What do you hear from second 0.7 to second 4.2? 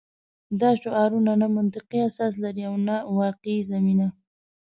شعارونه نه منطقي اساس لري او نه واقعي زمینه